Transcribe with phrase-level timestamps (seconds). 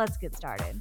[0.00, 0.80] Let's get started.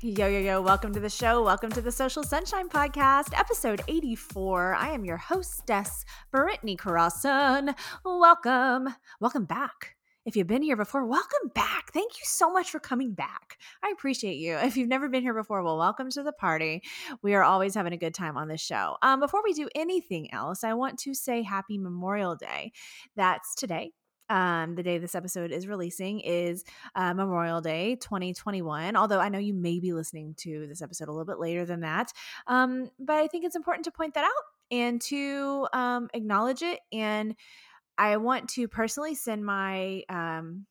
[0.00, 1.40] Yo, yo, yo, welcome to the show.
[1.44, 4.74] Welcome to the Social Sunshine Podcast, episode 84.
[4.74, 7.72] I am your hostess, Britney Crosson.
[8.04, 8.92] Welcome.
[9.20, 9.94] Welcome back.
[10.26, 11.92] If you've been here before, welcome back.
[11.92, 13.56] Thank you so much for coming back.
[13.84, 14.56] I appreciate you.
[14.56, 16.82] If you've never been here before, well, welcome to the party.
[17.22, 18.96] We are always having a good time on this show.
[19.02, 22.72] Um, before we do anything else, I want to say happy Memorial Day.
[23.14, 23.92] That's today,
[24.28, 28.96] um, the day this episode is releasing is uh, Memorial Day 2021.
[28.96, 31.80] Although I know you may be listening to this episode a little bit later than
[31.80, 32.12] that.
[32.46, 36.80] Um, but I think it's important to point that out and to um, acknowledge it.
[36.92, 37.34] And
[37.98, 40.66] I want to personally send my um,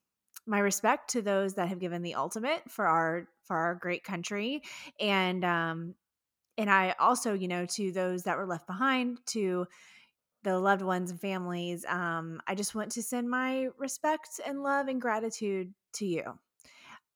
[0.48, 4.62] my respect to those that have given the ultimate for our for our great country
[5.00, 5.96] and um
[6.58, 9.68] and I also you know to those that were left behind to
[10.44, 14.88] the loved ones and families, um, I just want to send my respect and love
[14.88, 16.24] and gratitude to you.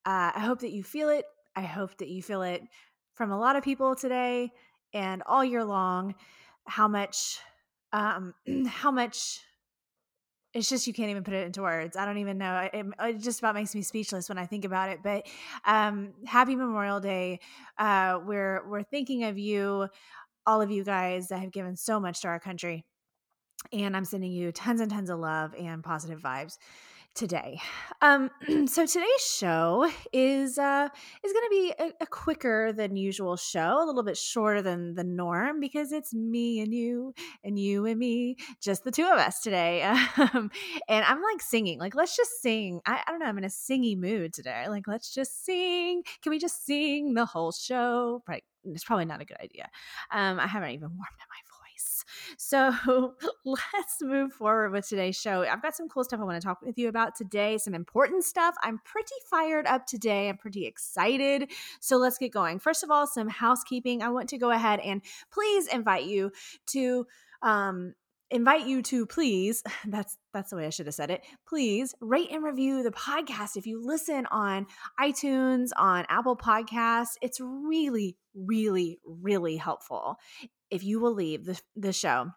[0.04, 1.24] Uh, I hope that you feel it.
[1.56, 2.62] I hope that you feel it
[3.14, 4.52] from a lot of people today
[4.92, 6.14] and all year long.
[6.66, 7.38] How much,
[7.92, 8.34] um,
[8.66, 9.40] how much
[10.54, 11.98] it's just you can't even put it into words.
[11.98, 12.68] I don't even know.
[12.72, 15.00] It, it, just about makes me speechless when I think about it.
[15.02, 15.26] But
[15.66, 17.40] um, happy Memorial Day.
[17.76, 19.88] Uh, we're we're thinking of you,
[20.46, 22.86] all of you guys that have given so much to our country
[23.72, 26.58] and I'm sending you tons and tons of love and positive vibes
[27.16, 27.58] today.
[28.02, 28.30] Um,
[28.66, 30.88] so today's show is uh,
[31.24, 34.94] is going to be a, a, quicker than usual show, a little bit shorter than
[34.94, 39.18] the norm because it's me and you and you and me, just the two of
[39.18, 39.82] us today.
[40.16, 40.50] Um,
[40.88, 42.80] and I'm like singing, like let's just sing.
[42.84, 44.66] I, I don't know, I'm in a singy mood today.
[44.68, 46.02] Like let's just sing.
[46.22, 48.22] Can we just sing the whole show?
[48.28, 48.44] Right.
[48.64, 49.68] It's probably not a good idea.
[50.10, 51.55] Um, I haven't even warmed up my
[52.36, 52.72] so
[53.44, 55.42] let's move forward with today's show.
[55.42, 58.24] I've got some cool stuff I want to talk with you about today, some important
[58.24, 58.54] stuff.
[58.62, 60.28] I'm pretty fired up today.
[60.28, 61.50] I'm pretty excited.
[61.80, 62.58] So let's get going.
[62.58, 64.02] First of all, some housekeeping.
[64.02, 66.32] I want to go ahead and please invite you
[66.66, 67.06] to
[67.42, 67.94] um,
[68.30, 72.30] invite you to please that's that's the way i should have said it please rate
[72.30, 73.56] and review the podcast.
[73.56, 74.66] If you listen on
[75.00, 80.16] itunes on apple podcasts it's really really really helpful.
[80.70, 82.32] If you will leave the, the show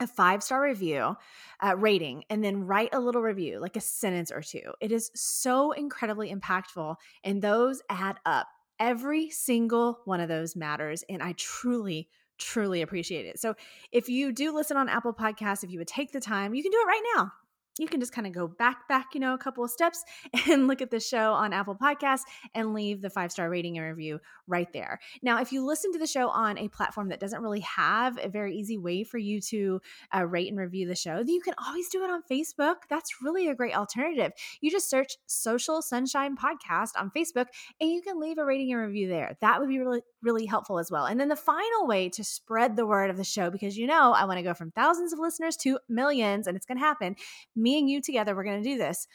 [0.00, 1.14] a five star review
[1.60, 4.72] uh, rating and then write a little review like a sentence or two.
[4.80, 8.48] It is so incredibly impactful and those add up.
[8.80, 12.08] Every single one of those matters and i truly
[12.38, 13.38] truly appreciate it.
[13.38, 13.54] So
[13.92, 16.72] if you do listen on apple podcasts if you would take the time you can
[16.72, 17.32] do it right now
[17.78, 20.04] you can just kind of go back back you know a couple of steps
[20.50, 22.22] and look at the show on apple podcasts
[22.54, 25.00] and leave the five star rating and review right there.
[25.22, 28.28] Now if you listen to the show on a platform that doesn't really have a
[28.28, 29.80] very easy way for you to
[30.14, 32.76] uh, rate and review the show then you can always do it on facebook.
[32.88, 34.32] That's really a great alternative.
[34.60, 37.46] You just search social sunshine podcast on facebook
[37.80, 39.36] and you can leave a rating and review there.
[39.40, 41.04] That would be really really helpful as well.
[41.04, 44.12] And then the final way to spread the word of the show because you know
[44.12, 47.16] i want to go from thousands of listeners to millions and it's going to happen
[47.64, 49.08] me and you together, we're going to do this.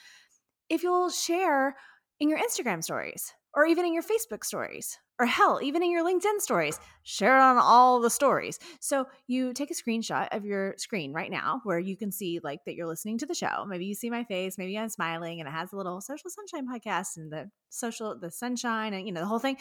[0.67, 1.77] If you'll share
[2.19, 6.05] in your Instagram stories or even in your Facebook stories or hell, even in your
[6.05, 8.57] LinkedIn stories, share it on all the stories.
[8.79, 12.59] So you take a screenshot of your screen right now where you can see like
[12.65, 13.65] that you're listening to the show.
[13.67, 16.67] Maybe you see my face, maybe I'm smiling and it has a little social sunshine
[16.67, 19.57] podcast and the social, the sunshine and you know, the whole thing.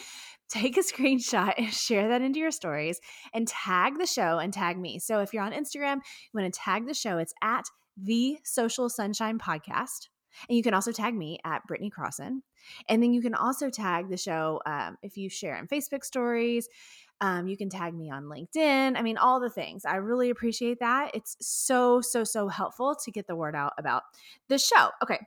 [0.48, 3.00] Take a screenshot and share that into your stories
[3.34, 4.98] and tag the show and tag me.
[5.00, 7.64] So if you're on Instagram, you want to tag the show, it's at
[8.02, 10.08] the Social Sunshine Podcast.
[10.48, 12.42] And you can also tag me at Britney Crosson.
[12.88, 16.68] And then you can also tag the show um, if you share in Facebook stories.
[17.20, 18.96] Um, you can tag me on LinkedIn.
[18.96, 19.84] I mean, all the things.
[19.84, 21.10] I really appreciate that.
[21.14, 24.02] It's so, so, so helpful to get the word out about
[24.48, 24.90] the show.
[25.02, 25.18] Okay.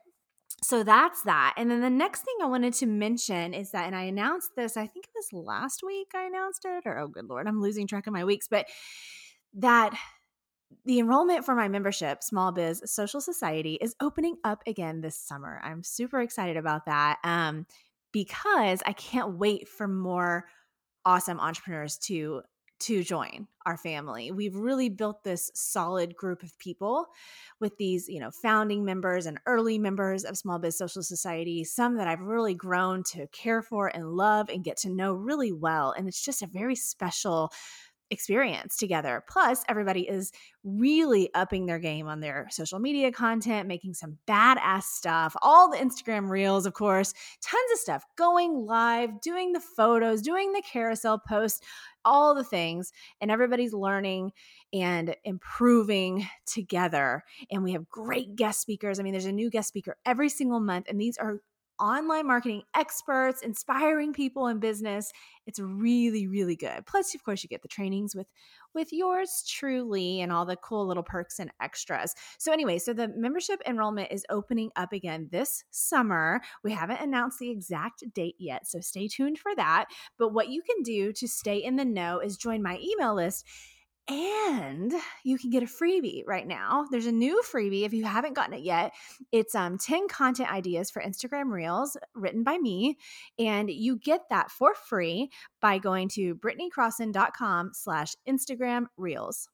[0.63, 1.55] So that's that.
[1.57, 4.77] And then the next thing I wanted to mention is that, and I announced this,
[4.77, 7.87] I think it was last week I announced it, or oh, good Lord, I'm losing
[7.87, 8.67] track of my weeks, but
[9.55, 9.97] that
[10.85, 15.59] the enrollment for my membership, Small Biz Social Society, is opening up again this summer.
[15.63, 17.65] I'm super excited about that um,
[18.11, 20.45] because I can't wait for more
[21.05, 22.43] awesome entrepreneurs to
[22.81, 24.31] to join our family.
[24.31, 27.05] We've really built this solid group of people
[27.59, 31.97] with these, you know, founding members and early members of Small Biz Social Society, some
[31.97, 35.91] that I've really grown to care for and love and get to know really well.
[35.91, 37.53] And it's just a very special
[38.11, 39.23] experience together.
[39.27, 40.31] Plus, everybody is
[40.63, 45.77] really upping their game on their social media content, making some badass stuff, all the
[45.77, 51.17] Instagram reels, of course, tons of stuff, going live, doing the photos, doing the carousel
[51.17, 51.63] post,
[52.05, 52.91] all the things.
[53.21, 54.33] And everybody's learning
[54.73, 57.23] and improving together.
[57.49, 58.99] And we have great guest speakers.
[58.99, 61.39] I mean, there's a new guest speaker every single month, and these are
[61.81, 65.11] online marketing experts, inspiring people in business.
[65.47, 66.85] It's really, really good.
[66.85, 68.27] Plus, of course, you get the trainings with
[68.73, 72.15] with yours truly and all the cool little perks and extras.
[72.37, 76.39] So, anyway, so the membership enrollment is opening up again this summer.
[76.63, 79.87] We haven't announced the exact date yet, so stay tuned for that.
[80.17, 83.45] But what you can do to stay in the know is join my email list
[84.07, 84.93] and
[85.23, 86.85] you can get a freebie right now.
[86.91, 88.93] There's a new freebie if you haven't gotten it yet.
[89.31, 92.97] It's um 10 content ideas for Instagram Reels written by me.
[93.39, 95.29] And you get that for free
[95.61, 99.47] by going to britneycrosson.com slash Instagram Reels.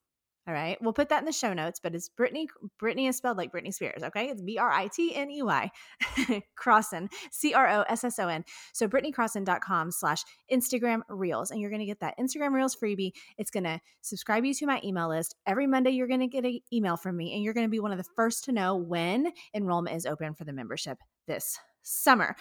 [0.48, 0.82] All right.
[0.82, 2.48] We'll put that in the show notes, but it's Britney.
[2.82, 4.02] Britney is spelled like Britney Spears.
[4.02, 4.30] Okay.
[4.30, 5.70] It's B R I T N E Y.
[6.58, 8.46] Crosson, C R O S S O N.
[8.72, 11.52] So BritneyCrosson.com slash Instagram Reels.
[11.52, 13.12] And you're going to get that Instagram Reels freebie.
[13.38, 15.36] It's going to subscribe you to my email list.
[15.46, 17.82] Every Monday, you're going to get an email from me, and you're going to be
[17.82, 20.98] one of the first to know when enrollment is open for the membership
[21.28, 22.38] this summer.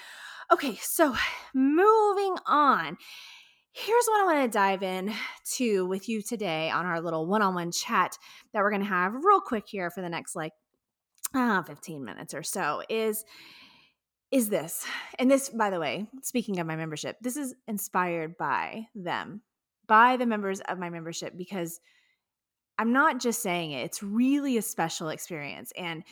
[0.52, 0.76] Okay.
[0.80, 1.16] So
[1.54, 2.98] moving on
[3.76, 5.12] here's what I want to dive in
[5.56, 8.16] to with you today on our little one-on-one chat
[8.52, 10.52] that we're going to have real quick here for the next like
[11.34, 13.24] uh, 15 minutes or so is
[14.32, 14.86] is this.
[15.18, 19.42] And this by the way speaking of my membership this is inspired by them
[19.86, 21.78] by the members of my membership because
[22.78, 25.70] i'm not just saying it it's really a special experience.
[25.76, 26.02] And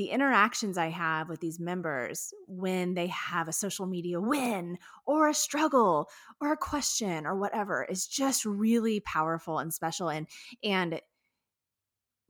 [0.00, 5.28] the interactions I have with these members when they have a social media win or
[5.28, 6.08] a struggle
[6.40, 10.26] or a question or whatever is just really powerful and special and
[10.64, 11.02] and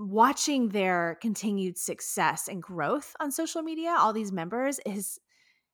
[0.01, 5.21] watching their continued success and growth on social media all these members is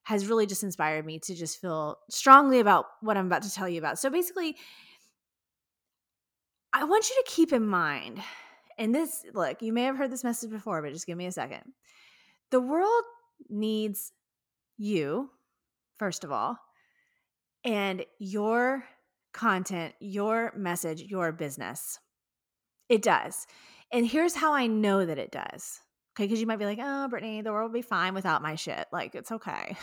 [0.02, 3.70] has really just inspired me to just feel strongly about what I'm about to tell
[3.70, 3.98] you about.
[3.98, 4.54] So basically
[6.74, 8.20] I want you to keep in mind
[8.78, 11.32] and this look, you may have heard this message before, but just give me a
[11.32, 11.62] second.
[12.50, 13.04] The world
[13.48, 14.12] needs
[14.76, 15.30] you,
[15.98, 16.58] first of all,
[17.64, 18.84] and your
[19.32, 21.98] content, your message, your business.
[22.88, 23.46] It does.
[23.92, 25.80] And here's how I know that it does.
[26.16, 28.54] Okay, because you might be like, oh, Britney, the world will be fine without my
[28.54, 28.86] shit.
[28.90, 29.76] Like, it's okay.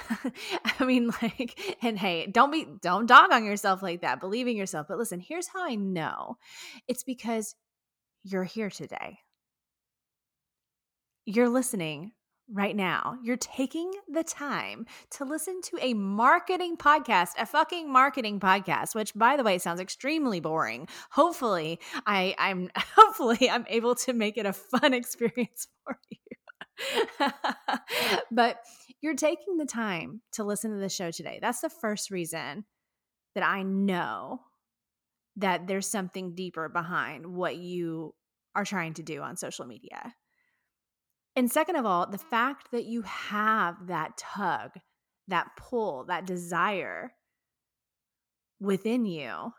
[0.78, 4.56] I mean, like, and hey, don't be, don't dog on yourself like that, believe in
[4.56, 4.86] yourself.
[4.88, 6.36] But listen, here's how I know
[6.86, 7.56] it's because
[8.24, 9.18] you're here today.
[11.26, 12.12] You're listening
[12.52, 13.16] right now.
[13.22, 19.14] You're taking the time to listen to a marketing podcast, a fucking marketing podcast, which
[19.14, 20.88] by the way sounds extremely boring.
[21.10, 26.18] Hopefully, I I'm hopefully I'm able to make it a fun experience for you.
[28.30, 28.58] but
[29.00, 31.38] you're taking the time to listen to the show today.
[31.40, 32.64] That's the first reason
[33.34, 34.40] that I know
[35.36, 38.14] that there's something deeper behind what you
[38.54, 40.14] are trying to do on social media.
[41.36, 44.70] And second of all, the fact that you have that tug,
[45.28, 47.12] that pull, that desire
[48.60, 49.52] within you,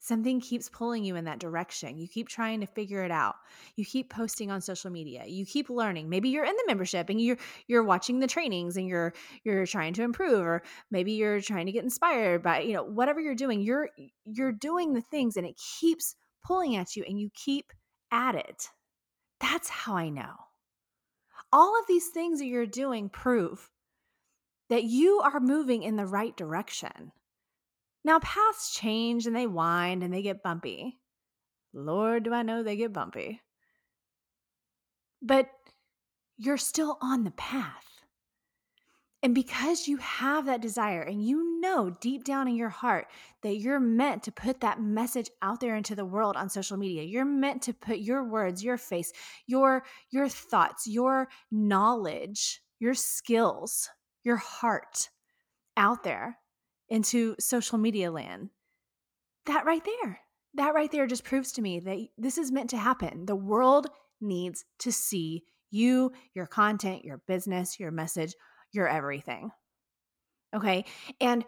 [0.00, 1.98] something keeps pulling you in that direction.
[1.98, 3.36] You keep trying to figure it out.
[3.76, 5.24] You keep posting on social media.
[5.26, 6.08] You keep learning.
[6.08, 7.36] Maybe you're in the membership and you're
[7.68, 9.12] you're watching the trainings and you're
[9.44, 13.20] you're trying to improve or maybe you're trying to get inspired by, you know, whatever
[13.20, 13.90] you're doing, you're
[14.24, 17.72] you're doing the things and it keeps pulling at you and you keep
[18.10, 18.68] at it.
[19.38, 20.34] That's how I know.
[21.52, 23.70] All of these things that you're doing prove
[24.70, 27.12] that you are moving in the right direction.
[28.04, 30.98] Now, paths change and they wind and they get bumpy.
[31.72, 33.42] Lord, do I know they get bumpy.
[35.22, 35.50] But
[36.38, 37.84] you're still on the path.
[39.22, 43.08] And because you have that desire and you know deep down in your heart
[43.42, 47.02] that you're meant to put that message out there into the world on social media,
[47.02, 49.12] you're meant to put your words, your face,
[49.46, 53.90] your your thoughts, your knowledge, your skills,
[54.24, 55.10] your heart
[55.76, 56.38] out there
[56.90, 58.50] into social media land.
[59.46, 60.20] That right there.
[60.54, 63.26] That right there just proves to me that this is meant to happen.
[63.26, 63.86] The world
[64.20, 68.34] needs to see you, your content, your business, your message
[68.72, 69.50] your everything.
[70.54, 70.84] Okay.
[71.20, 71.44] And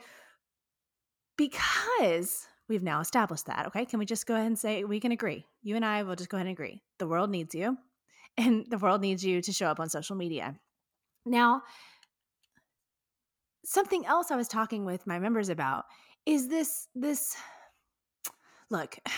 [1.37, 3.67] because We've now established that.
[3.67, 3.85] Okay.
[3.85, 5.45] Can we just go ahead and say we can agree?
[5.63, 6.81] You and I will just go ahead and agree.
[6.99, 7.77] The world needs you,
[8.39, 10.55] and the world needs you to show up on social media.
[11.27, 11.63] Now,
[13.65, 15.85] something else I was talking with my members about
[16.27, 17.37] is this this
[18.71, 18.97] look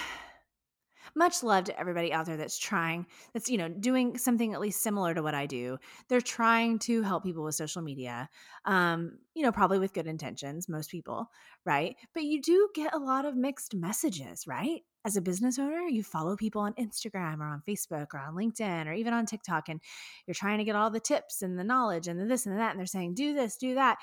[1.16, 4.82] much love to everybody out there that's trying that's you know doing something at least
[4.82, 5.78] similar to what i do.
[6.08, 8.28] They're trying to help people with social media
[8.64, 11.30] um you know probably with good intentions most people
[11.66, 11.96] right?
[12.12, 14.82] But you do get a lot of mixed messages right?
[15.06, 18.86] As a business owner you follow people on instagram or on facebook or on linkedin
[18.86, 19.80] or even on tiktok and
[20.26, 22.58] you're trying to get all the tips and the knowledge and the this and the
[22.58, 23.98] that and they're saying do this do that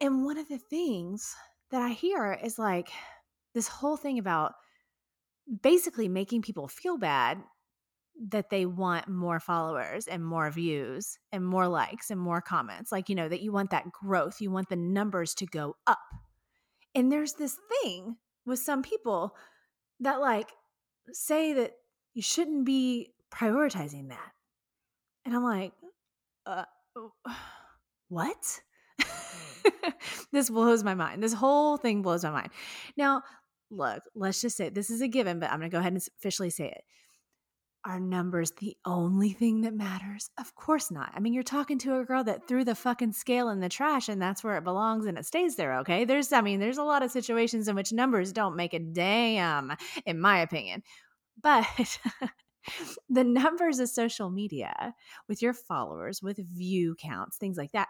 [0.00, 1.34] and one of the things
[1.70, 2.88] that i hear is like
[3.54, 4.54] this whole thing about
[5.62, 7.38] basically making people feel bad
[8.28, 12.90] that they want more followers and more views and more likes and more comments.
[12.90, 15.98] Like, you know, that you want that growth, you want the numbers to go up.
[16.94, 19.34] And there's this thing with some people
[20.00, 20.48] that like
[21.12, 21.72] say that
[22.14, 24.32] you shouldn't be prioritizing that.
[25.24, 25.72] And I'm like,
[26.46, 26.64] uh,
[28.08, 28.60] what?
[30.32, 31.22] this blows my mind.
[31.22, 32.50] This whole thing blows my mind.
[32.96, 33.22] Now,
[33.70, 36.02] look, let's just say this is a given, but I'm going to go ahead and
[36.18, 36.82] officially say it.
[37.84, 40.28] Are numbers the only thing that matters?
[40.38, 41.12] Of course not.
[41.14, 44.08] I mean, you're talking to a girl that threw the fucking scale in the trash
[44.08, 46.04] and that's where it belongs and it stays there, okay?
[46.04, 49.72] There's, I mean, there's a lot of situations in which numbers don't make a damn,
[50.04, 50.82] in my opinion.
[51.40, 51.66] But
[53.08, 54.94] the numbers of social media
[55.28, 57.88] with your followers, with view counts, things like that,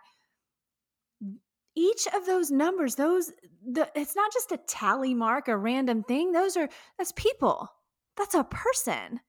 [1.76, 3.30] each of those numbers those
[3.64, 6.68] the it's not just a tally mark a random thing those are
[6.98, 7.70] that's people.
[8.16, 9.20] That's a person.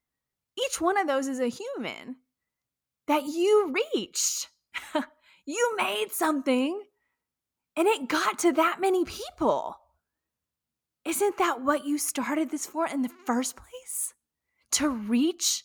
[0.58, 2.16] Each one of those is a human
[3.08, 4.50] that you reached.
[5.50, 6.84] You made something
[7.78, 9.78] and it got to that many people.
[11.06, 14.14] Isn't that what you started this for in the first place?
[14.72, 15.64] To reach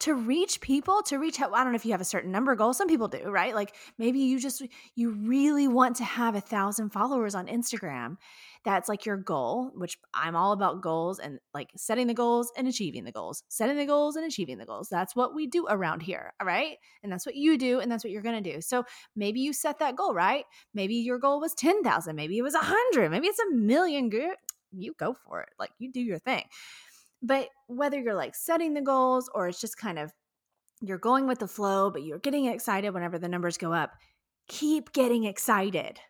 [0.00, 2.54] to reach people to reach out i don't know if you have a certain number
[2.54, 3.54] goal some people do right?
[3.54, 4.62] Like maybe you just
[4.94, 8.16] you really want to have a thousand followers on instagram.
[8.64, 12.68] That's like your goal which i'm all about goals and like setting the goals and
[12.68, 14.88] achieving the goals setting the goals and achieving the goals.
[14.90, 16.76] That's what we do around here all right?
[17.02, 18.60] And that's what you do and that's what you're going to do.
[18.60, 18.84] So
[19.16, 20.44] maybe you set that goal right?
[20.74, 24.36] Maybe your goal was 10000 maybe it was 100 maybe it's a million good
[24.72, 25.48] you go for it.
[25.58, 26.44] Like you do your thing
[27.22, 30.12] but whether you're like setting the goals or it's just kind of
[30.80, 33.92] you're going with the flow, but you're getting excited whenever the numbers go up,
[34.48, 36.00] keep getting excited.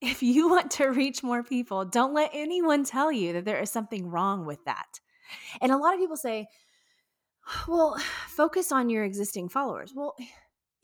[0.00, 3.70] If you want to reach more people, don't let anyone tell you that there is
[3.70, 5.00] something wrong with that.
[5.60, 6.46] And a lot of people say,
[7.66, 7.96] well,
[8.28, 9.92] focus on your existing followers.
[9.94, 10.14] Well,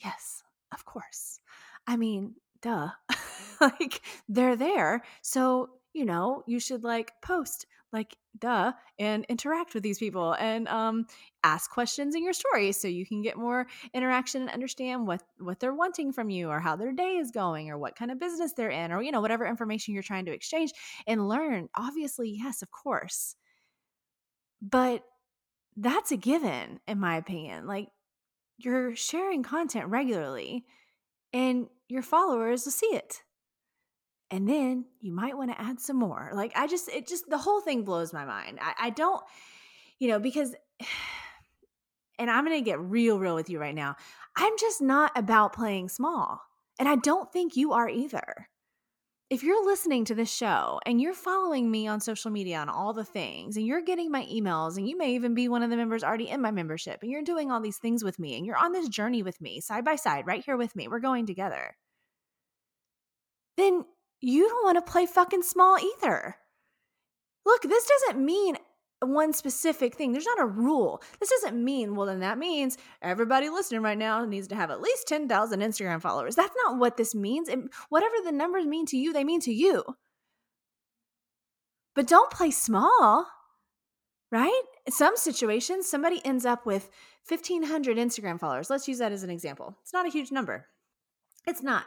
[0.03, 1.41] yes, of course.
[1.87, 2.91] I mean, duh.
[3.61, 5.03] like they're there.
[5.23, 10.69] So, you know, you should like post like duh and interact with these people and
[10.69, 11.07] um,
[11.45, 15.61] ask questions in your story so you can get more interaction and understand what what
[15.61, 18.52] they're wanting from you or how their day is going or what kind of business
[18.52, 20.73] they're in or you know whatever information you're trying to exchange
[21.07, 23.37] and learn obviously yes of course.
[24.62, 25.02] But
[25.76, 27.88] that's a given in my opinion like
[28.59, 30.64] you're sharing content regularly
[31.33, 33.23] and your followers will see it
[34.30, 36.30] and then you might want to add some more.
[36.35, 38.59] Like I just, it just the whole thing blows my mind.
[38.61, 39.23] I, I don't,
[39.99, 40.54] you know, because,
[42.18, 43.97] and I'm going to get real, real with you right now.
[44.37, 46.40] I'm just not about playing small,
[46.78, 48.49] and I don't think you are either.
[49.28, 52.92] If you're listening to this show and you're following me on social media on all
[52.92, 55.76] the things, and you're getting my emails, and you may even be one of the
[55.76, 58.56] members already in my membership, and you're doing all these things with me, and you're
[58.56, 61.75] on this journey with me, side by side, right here with me, we're going together,
[63.56, 63.85] then
[64.26, 66.37] you don't want to play fucking small either.
[67.45, 68.56] Look, this doesn't mean
[69.00, 70.11] one specific thing.
[70.11, 71.00] There's not a rule.
[71.21, 74.80] This doesn't mean, well, then that means everybody listening right now needs to have at
[74.80, 76.35] least 10,000 Instagram followers.
[76.35, 77.49] That's not what this means.
[77.49, 79.85] And whatever the numbers mean to you, they mean to you.
[81.95, 83.26] But don't play small,
[84.33, 84.62] right?
[84.87, 86.90] In some situations, somebody ends up with
[87.28, 88.71] 1,500 Instagram followers.
[88.71, 89.76] Let's use that as an example.
[89.83, 90.66] It's not a huge number.
[91.47, 91.85] It's not.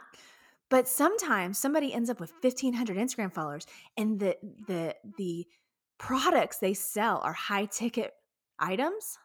[0.70, 4.36] But sometimes somebody ends up with 1500 Instagram followers and the
[4.66, 5.46] the the
[5.98, 8.12] products they sell are high ticket
[8.58, 9.18] items,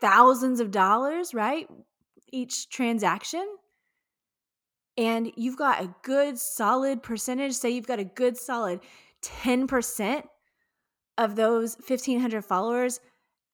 [0.00, 1.66] thousands of dollars, right?
[2.32, 3.46] Each transaction.
[4.98, 8.80] And you've got a good solid percentage, say you've got a good solid
[9.22, 10.24] 10%
[11.16, 13.00] of those 1500 followers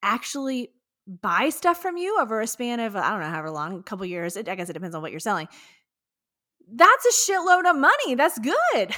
[0.02, 0.70] actually
[1.06, 4.06] buy stuff from you over a span of I don't know however long, a couple
[4.06, 4.36] years.
[4.36, 5.48] I guess it depends on what you're selling
[6.66, 8.14] that's a shitload of money.
[8.14, 8.90] That's good.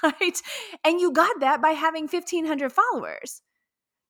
[0.02, 0.42] right?
[0.84, 3.42] And you got that by having 1,500 followers.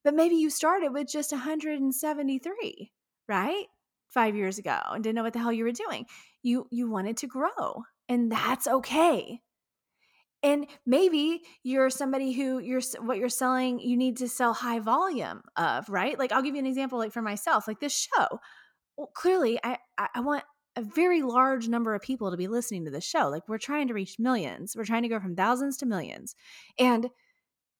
[0.04, 2.92] But maybe you started with just 173,
[3.28, 3.64] right?
[4.08, 6.06] Five years ago and didn't know what the hell you were doing.
[6.42, 9.40] You you wanted to grow, and that's okay.
[10.44, 15.42] And maybe you're somebody who you're what you're selling, you need to sell high volume
[15.56, 16.16] of, right?
[16.16, 18.38] Like I'll give you an example, like for myself, like this show.
[18.96, 20.44] Well, clearly, I I want
[20.76, 23.28] a very large number of people to be listening to the show.
[23.28, 24.76] Like we're trying to reach millions.
[24.76, 26.34] We're trying to go from thousands to millions.
[26.78, 27.08] And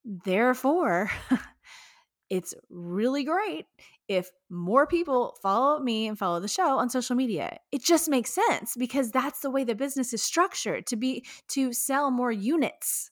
[0.05, 1.11] therefore,
[2.31, 3.67] it's really great
[4.09, 7.59] if more people follow me and follow the show on social media.
[7.73, 11.73] It just makes sense because that's the way the business is structured to be to
[11.73, 13.11] sell more units,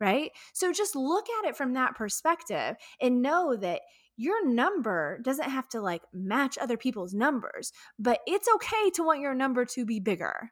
[0.00, 0.30] right?
[0.52, 3.80] So just look at it from that perspective and know that
[4.16, 9.20] your number doesn't have to like match other people's numbers, but it's okay to want
[9.20, 10.50] your number to be bigger.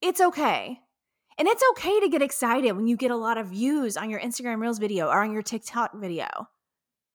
[0.00, 0.78] It's okay.
[1.38, 4.20] And it's okay to get excited when you get a lot of views on your
[4.20, 6.28] Instagram Reels video or on your TikTok video.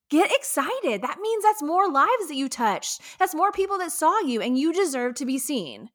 [0.09, 1.01] Get excited.
[1.01, 3.01] That means that's more lives that you touched.
[3.19, 5.89] That's more people that saw you, and you deserve to be seen.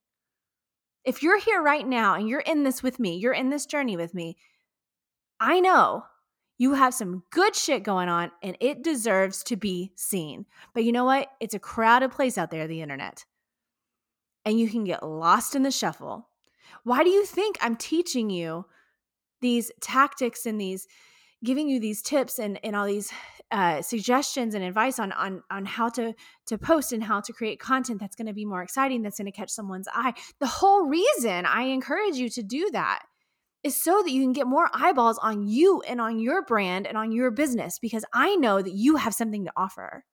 [1.04, 3.96] If you're here right now and you're in this with me, you're in this journey
[3.96, 4.36] with me,
[5.40, 6.04] I know
[6.62, 10.46] you have some good shit going on and it deserves to be seen.
[10.74, 11.26] But you know what?
[11.40, 13.24] It's a crowded place out there, the internet.
[14.44, 16.28] And you can get lost in the shuffle.
[16.84, 18.66] Why do you think I'm teaching you
[19.40, 20.86] these tactics and these
[21.42, 23.12] giving you these tips and, and all these
[23.50, 26.14] uh, suggestions and advice on on on how to
[26.46, 29.26] to post and how to create content that's going to be more exciting that's going
[29.26, 33.02] to catch someone's eye the whole reason i encourage you to do that
[33.62, 36.96] is so that you can get more eyeballs on you and on your brand and
[36.96, 40.04] on your business because i know that you have something to offer.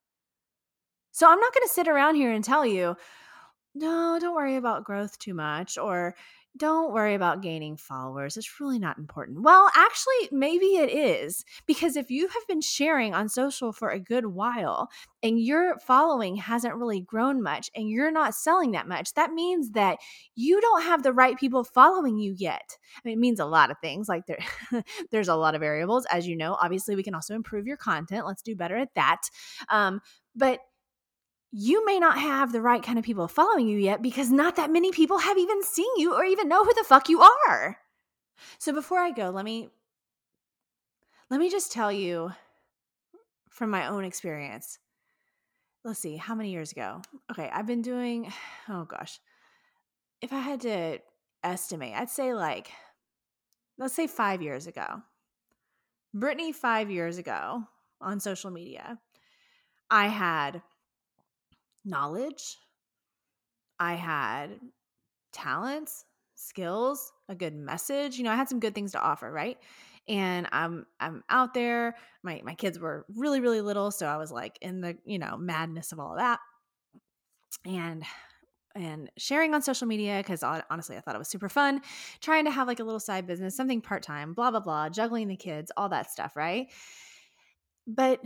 [1.11, 2.95] So i'm not going to sit around here and tell you
[3.75, 6.15] no don't worry about growth too much or
[6.59, 8.37] don't worry about gaining followers.
[8.37, 9.41] It's really not important.
[9.41, 13.99] Well, actually, maybe it is because if you have been sharing on social for a
[13.99, 14.89] good while
[15.23, 19.71] and your following hasn't really grown much and you're not selling that much, that means
[19.71, 19.99] that
[20.35, 22.77] you don't have the right people following you yet.
[22.95, 24.09] I mean, it means a lot of things.
[24.09, 24.39] Like there,
[25.11, 26.57] there's a lot of variables, as you know.
[26.61, 28.27] Obviously, we can also improve your content.
[28.27, 29.21] Let's do better at that.
[29.69, 30.01] Um,
[30.35, 30.59] but
[31.51, 34.71] you may not have the right kind of people following you yet because not that
[34.71, 37.77] many people have even seen you or even know who the fuck you are.
[38.59, 39.69] So before I go, let me
[41.29, 42.31] let me just tell you
[43.49, 44.79] from my own experience.
[45.83, 47.01] Let's see, how many years ago?
[47.31, 48.31] Okay, I've been doing
[48.69, 49.19] oh gosh.
[50.21, 50.99] If I had to
[51.43, 52.71] estimate, I'd say like
[53.77, 55.01] let's say 5 years ago.
[56.15, 57.63] Britney 5 years ago
[58.01, 58.99] on social media.
[59.89, 60.61] I had
[61.85, 62.57] knowledge.
[63.79, 64.59] I had
[65.31, 68.17] talents, skills, a good message.
[68.17, 69.57] You know, I had some good things to offer, right?
[70.07, 71.95] And I'm I'm out there.
[72.23, 75.37] My my kids were really really little, so I was like in the, you know,
[75.37, 76.39] madness of all of that.
[77.65, 78.03] And
[78.75, 81.81] and sharing on social media because honestly I thought it was super fun,
[82.21, 85.35] trying to have like a little side business, something part-time, blah blah blah, juggling the
[85.35, 86.67] kids, all that stuff, right?
[87.87, 88.21] But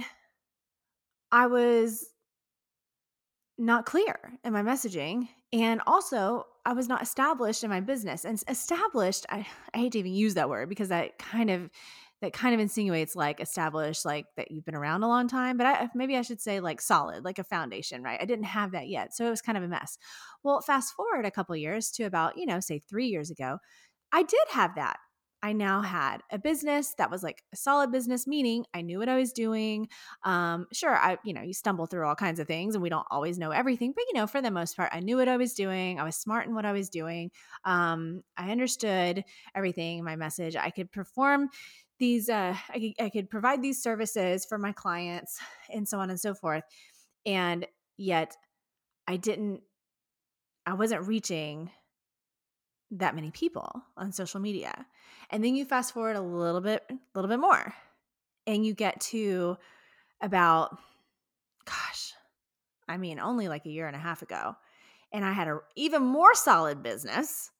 [1.31, 2.12] I was
[3.57, 5.27] not clear in my messaging.
[5.51, 8.25] And also, I was not established in my business.
[8.25, 11.69] And established, I, I hate to even use that word because that kind of
[12.21, 15.57] that kind of insinuates like established, like that you've been around a long time.
[15.57, 18.19] But I, maybe I should say like solid, like a foundation, right?
[18.19, 19.97] I didn't have that yet, so it was kind of a mess.
[20.41, 23.57] Well, fast forward a couple years to about you know say three years ago,
[24.11, 24.97] I did have that.
[25.43, 29.09] I now had a business that was like a solid business, meaning I knew what
[29.09, 29.89] I was doing.
[30.23, 33.05] Um, sure, I, you know, you stumble through all kinds of things and we don't
[33.11, 35.53] always know everything, but you know, for the most part, I knew what I was
[35.53, 35.99] doing.
[35.99, 37.29] I was smart in what I was doing.
[37.65, 40.55] Um, I understood everything, my message.
[40.55, 41.49] I could perform
[41.99, 46.09] these, uh, I could, I could provide these services for my clients and so on
[46.09, 46.63] and so forth.
[47.25, 48.37] And yet
[49.09, 49.59] I didn't,
[50.65, 51.69] I wasn't reaching
[52.99, 54.85] that many people on social media.
[55.29, 57.73] And then you fast forward a little bit, a little bit more,
[58.45, 59.57] and you get to
[60.21, 60.77] about,
[61.65, 62.13] gosh,
[62.87, 64.55] I mean, only like a year and a half ago.
[65.11, 67.51] And I had a even more solid business,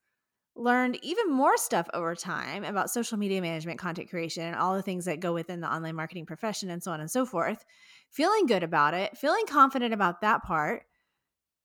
[0.56, 4.82] learned even more stuff over time about social media management, content creation, and all the
[4.82, 7.63] things that go within the online marketing profession and so on and so forth.
[8.10, 10.84] Feeling good about it, feeling confident about that part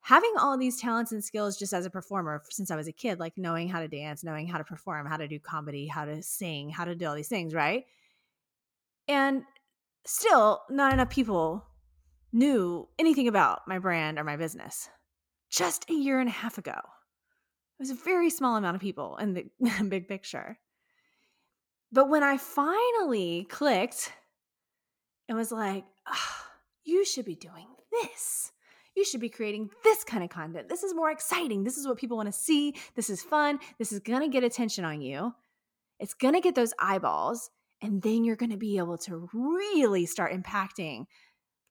[0.02, 3.18] having all these talents and skills just as a performer since I was a kid,
[3.18, 6.22] like knowing how to dance, knowing how to perform, how to do comedy, how to
[6.22, 7.84] sing, how to do all these things, right?
[9.06, 9.42] And
[10.06, 11.64] still, not enough people
[12.32, 14.88] knew anything about my brand or my business.
[15.50, 16.72] Just a year and a half ago.
[16.76, 19.44] It was a very small amount of people in the
[19.88, 20.58] big picture.
[21.90, 24.12] But when I finally clicked
[25.28, 26.36] and was like, oh,
[26.84, 28.52] you should be doing this.
[28.98, 30.68] You should be creating this kind of content.
[30.68, 31.62] This is more exciting.
[31.62, 32.74] This is what people want to see.
[32.96, 33.60] This is fun.
[33.78, 35.32] This is going to get attention on you.
[36.00, 37.48] It's going to get those eyeballs.
[37.80, 41.04] And then you're going to be able to really start impacting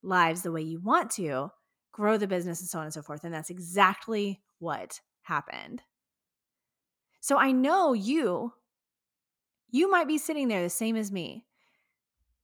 [0.02, 1.52] lives the way you want to,
[1.92, 3.26] grow the business, and so on and so forth.
[3.26, 5.82] And that's exactly what happened.
[7.20, 8.54] So I know you,
[9.70, 11.44] you might be sitting there the same as me.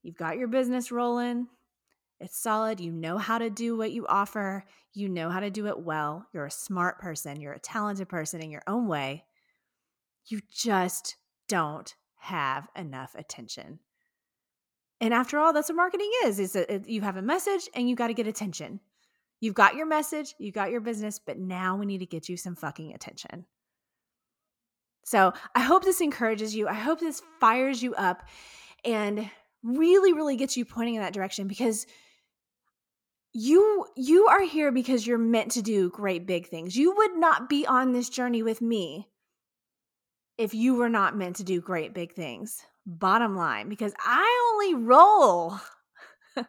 [0.02, 1.48] You've got your business rolling,
[2.24, 2.80] it's solid.
[2.80, 6.26] You know how to do what you offer, you know how to do it well.
[6.34, 9.26] You're a smart person, you're a talented person in your own way.
[10.26, 11.18] You just
[11.50, 13.80] don't have enough attention.
[15.02, 16.40] And after all, that's what marketing is.
[16.40, 18.80] Is that you have a message and you got to get attention.
[19.42, 22.38] You've got your message, you got your business, but now we need to get you
[22.38, 23.46] some fucking attention.
[25.04, 26.70] So, I hope this encourages you.
[26.70, 28.24] I hope this fires you up
[28.86, 29.30] and
[29.64, 31.86] really really gets you pointing in that direction because
[33.34, 36.76] you you are here because you're meant to do great big things.
[36.76, 39.10] You would not be on this journey with me
[40.38, 42.62] if you were not meant to do great big things.
[42.86, 45.58] Bottom line, because I only roll.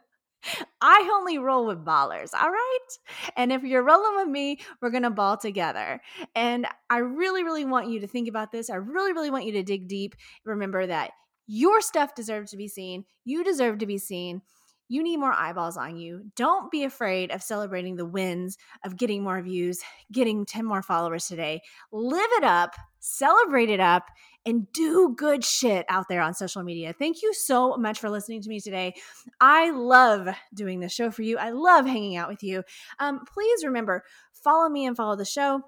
[0.82, 2.88] I only roll with ballers, all right?
[3.36, 6.00] And if you're rolling with me, we're gonna ball together.
[6.34, 8.68] And I really, really want you to think about this.
[8.68, 10.16] I really, really want you to dig deep.
[10.44, 11.12] Remember that
[11.46, 14.42] your stuff deserves to be seen, you deserve to be seen.
[14.88, 16.26] You need more eyeballs on you.
[16.36, 19.80] Don't be afraid of celebrating the wins of getting more views,
[20.12, 21.62] getting 10 more followers today.
[21.90, 24.06] Live it up, celebrate it up,
[24.46, 26.92] and do good shit out there on social media.
[26.92, 28.94] Thank you so much for listening to me today.
[29.40, 31.38] I love doing this show for you.
[31.38, 32.62] I love hanging out with you.
[32.98, 35.62] Um, please remember, follow me and follow the show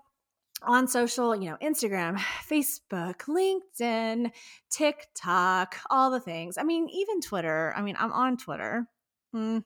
[0.62, 2.18] on social, you know, Instagram,
[2.50, 4.30] Facebook, LinkedIn,
[4.70, 6.58] TikTok, all the things.
[6.58, 7.72] I mean, even Twitter.
[7.76, 8.86] I mean, I'm on Twitter.
[9.34, 9.62] Mm,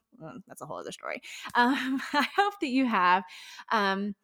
[0.47, 1.21] that's a whole other story.
[1.55, 3.23] Um, I hope that you have
[3.71, 4.15] um,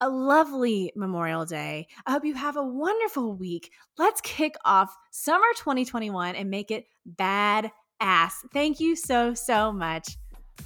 [0.00, 1.88] a lovely Memorial Day.
[2.06, 3.70] I hope you have a wonderful week.
[3.98, 8.44] Let's kick off summer 2021 and make it bad ass.
[8.52, 10.16] Thank you so, so much.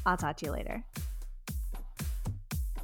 [0.05, 0.85] I'll talk to you later.